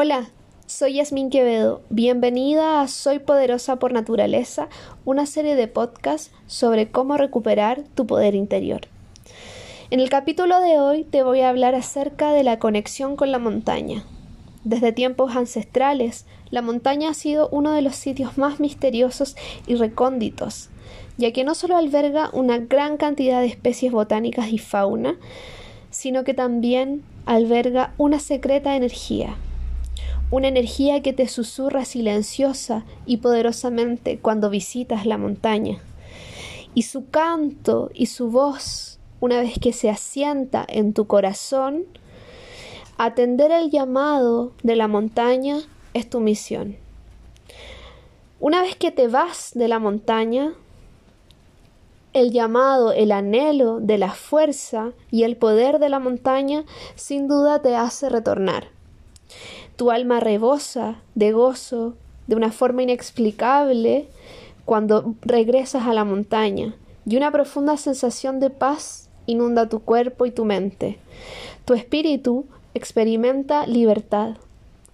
[0.00, 0.30] Hola,
[0.66, 1.82] soy Yasmín Quevedo.
[1.90, 4.68] Bienvenida a Soy Poderosa por Naturaleza,
[5.04, 8.82] una serie de podcasts sobre cómo recuperar tu poder interior.
[9.90, 13.40] En el capítulo de hoy te voy a hablar acerca de la conexión con la
[13.40, 14.04] montaña.
[14.62, 19.34] Desde tiempos ancestrales, la montaña ha sido uno de los sitios más misteriosos
[19.66, 20.70] y recónditos,
[21.16, 25.16] ya que no solo alberga una gran cantidad de especies botánicas y fauna,
[25.90, 29.36] sino que también alberga una secreta energía,
[30.30, 35.78] una energía que te susurra silenciosa y poderosamente cuando visitas la montaña.
[36.74, 41.84] Y su canto y su voz, una vez que se asienta en tu corazón,
[42.98, 45.60] atender el llamado de la montaña
[45.94, 46.76] es tu misión.
[48.38, 50.52] Una vez que te vas de la montaña,
[52.12, 57.62] el llamado, el anhelo de la fuerza y el poder de la montaña sin duda
[57.62, 58.77] te hace retornar.
[59.78, 61.94] Tu alma rebosa de gozo
[62.26, 64.08] de una forma inexplicable
[64.64, 66.74] cuando regresas a la montaña
[67.06, 70.98] y una profunda sensación de paz inunda tu cuerpo y tu mente.
[71.64, 74.38] Tu espíritu experimenta libertad,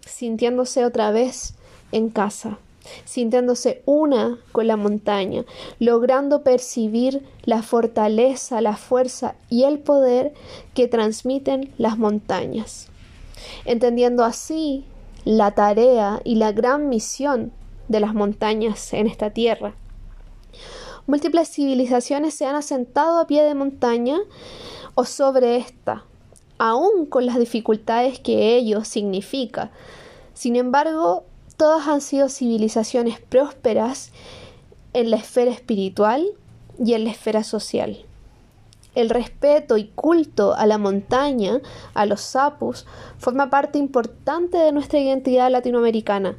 [0.00, 1.54] sintiéndose otra vez
[1.92, 2.58] en casa,
[3.04, 5.44] sintiéndose una con la montaña,
[5.78, 10.32] logrando percibir la fortaleza, la fuerza y el poder
[10.74, 12.88] que transmiten las montañas
[13.64, 14.84] entendiendo así
[15.24, 17.52] la tarea y la gran misión
[17.88, 19.74] de las montañas en esta tierra.
[21.06, 24.18] Múltiples civilizaciones se han asentado a pie de montaña
[24.94, 26.04] o sobre esta,
[26.58, 29.70] aun con las dificultades que ello significa.
[30.34, 31.24] Sin embargo,
[31.56, 34.12] todas han sido civilizaciones prósperas
[34.92, 36.26] en la esfera espiritual
[36.78, 38.04] y en la esfera social.
[38.94, 41.60] El respeto y culto a la montaña,
[41.94, 46.36] a los sapos, forma parte importante de nuestra identidad latinoamericana,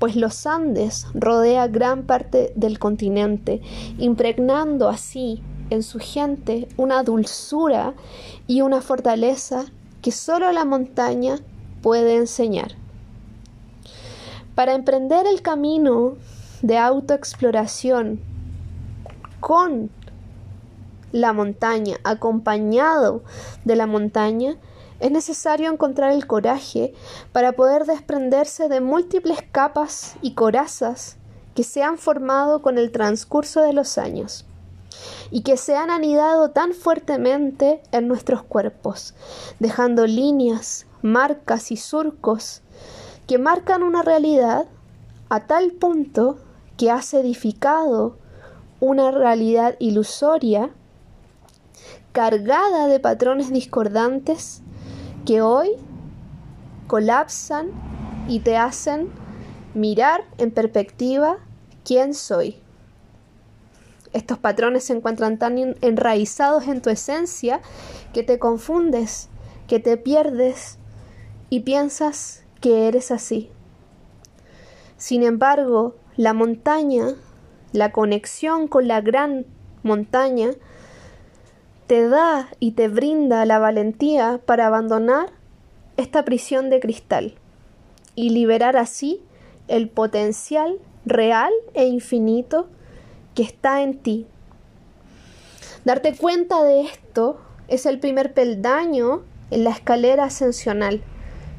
[0.00, 3.60] pues los Andes rodea gran parte del continente,
[3.98, 7.94] impregnando así en su gente una dulzura
[8.48, 9.66] y una fortaleza
[10.02, 11.36] que solo la montaña
[11.82, 12.72] puede enseñar.
[14.56, 16.16] Para emprender el camino
[16.62, 18.20] de autoexploración
[19.40, 19.90] con
[21.12, 23.22] la montaña, acompañado
[23.64, 24.56] de la montaña,
[25.00, 26.94] es necesario encontrar el coraje
[27.32, 31.16] para poder desprenderse de múltiples capas y corazas
[31.54, 34.46] que se han formado con el transcurso de los años
[35.30, 39.14] y que se han anidado tan fuertemente en nuestros cuerpos,
[39.58, 42.62] dejando líneas, marcas y surcos
[43.26, 44.66] que marcan una realidad
[45.28, 46.36] a tal punto
[46.76, 48.16] que has edificado
[48.80, 50.70] una realidad ilusoria
[52.12, 54.62] cargada de patrones discordantes
[55.24, 55.70] que hoy
[56.86, 57.70] colapsan
[58.28, 59.08] y te hacen
[59.74, 61.38] mirar en perspectiva
[61.84, 62.56] quién soy.
[64.12, 67.60] Estos patrones se encuentran tan enraizados en tu esencia
[68.12, 69.28] que te confundes,
[69.66, 70.78] que te pierdes
[71.48, 73.50] y piensas que eres así.
[74.98, 77.14] Sin embargo, la montaña,
[77.72, 79.46] la conexión con la gran
[79.82, 80.50] montaña,
[81.92, 85.28] te da y te brinda la valentía para abandonar
[85.98, 87.34] esta prisión de cristal
[88.14, 89.20] y liberar así
[89.68, 92.66] el potencial real e infinito
[93.34, 94.26] que está en ti.
[95.84, 97.38] Darte cuenta de esto
[97.68, 99.20] es el primer peldaño
[99.50, 101.02] en la escalera ascensional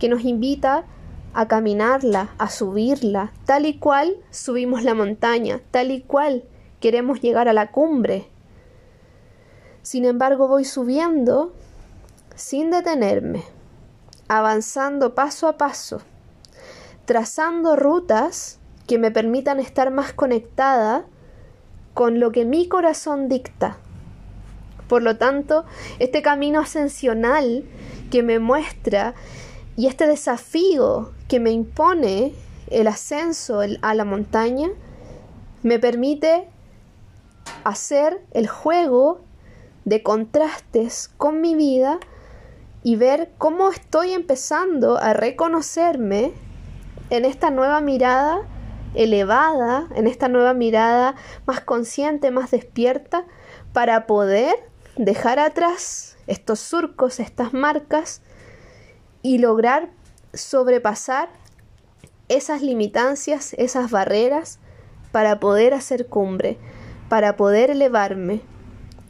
[0.00, 0.86] que nos invita
[1.34, 6.42] a caminarla, a subirla, tal y cual subimos la montaña, tal y cual
[6.80, 8.26] queremos llegar a la cumbre
[9.86, 11.52] sin embargo, voy subiendo
[12.34, 13.44] sin detenerme,
[14.26, 16.00] avanzando paso a paso,
[17.04, 18.58] trazando rutas
[18.88, 21.04] que me permitan estar más conectada
[21.94, 23.76] con lo que mi corazón dicta.
[24.88, 25.64] Por lo tanto,
[26.00, 27.64] este camino ascensional
[28.10, 29.14] que me muestra
[29.76, 32.34] y este desafío que me impone
[32.70, 34.68] el ascenso a la montaña
[35.62, 36.48] me permite
[37.62, 39.20] hacer el juego
[39.86, 41.98] de contrastes con mi vida
[42.82, 46.32] y ver cómo estoy empezando a reconocerme
[47.08, 48.42] en esta nueva mirada
[48.94, 51.14] elevada, en esta nueva mirada
[51.46, 53.24] más consciente, más despierta,
[53.72, 54.54] para poder
[54.96, 58.22] dejar atrás estos surcos, estas marcas
[59.22, 59.90] y lograr
[60.34, 61.28] sobrepasar
[62.28, 64.58] esas limitancias, esas barreras,
[65.12, 66.58] para poder hacer cumbre,
[67.08, 68.40] para poder elevarme,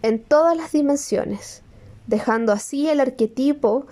[0.03, 1.63] en todas las dimensiones,
[2.07, 3.87] dejando así el arquetipo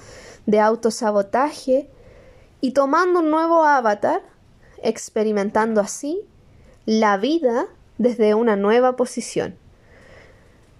[0.47, 1.89] de autosabotaje
[2.61, 4.23] y tomando un nuevo avatar,
[4.83, 6.21] experimentando así
[6.87, 7.67] la vida
[7.99, 9.57] desde una nueva posición.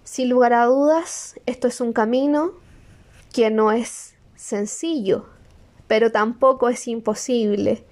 [0.03, 2.51] Sin lugar a dudas, esto es un camino
[3.33, 5.25] que no es sencillo,
[5.87, 7.83] pero tampoco es imposible.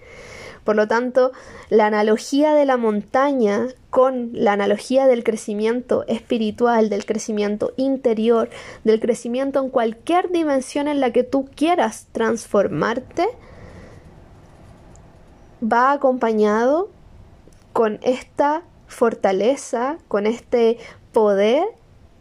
[0.64, 1.32] Por lo tanto,
[1.70, 8.50] la analogía de la montaña con la analogía del crecimiento espiritual, del crecimiento interior,
[8.84, 13.28] del crecimiento en cualquier dimensión en la que tú quieras transformarte,
[15.62, 16.90] va acompañado
[17.72, 20.80] con esta fortaleza, con este
[21.12, 21.63] poder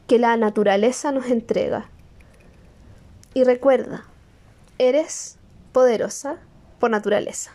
[0.07, 1.89] que la naturaleza nos entrega.
[3.33, 4.05] Y recuerda,
[4.77, 5.39] eres
[5.73, 6.37] poderosa
[6.79, 7.53] por naturaleza.